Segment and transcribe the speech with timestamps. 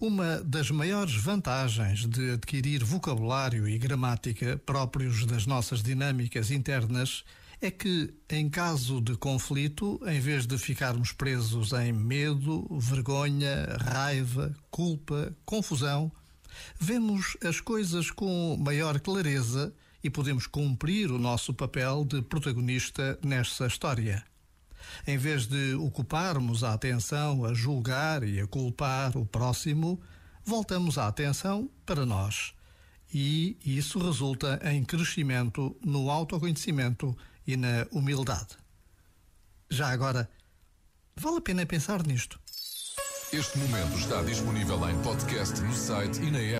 [0.00, 7.24] Uma das maiores vantagens de adquirir vocabulário e gramática próprios das nossas dinâmicas internas
[7.60, 14.54] é que, em caso de conflito, em vez de ficarmos presos em medo, vergonha, raiva,
[14.70, 16.12] culpa, confusão,
[16.78, 23.66] vemos as coisas com maior clareza e podemos cumprir o nosso papel de protagonista nesta
[23.66, 24.27] história.
[25.06, 30.00] Em vez de ocuparmos a atenção a julgar e a culpar o próximo,
[30.44, 32.54] voltamos a atenção para nós.
[33.12, 38.56] E isso resulta em crescimento no autoconhecimento e na humildade.
[39.70, 40.28] Já agora,
[41.16, 42.38] vale a pena pensar nisto.
[43.32, 46.56] Este momento está disponível em podcast no site e na app.